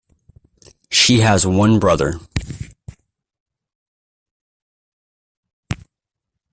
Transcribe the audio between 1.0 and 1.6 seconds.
has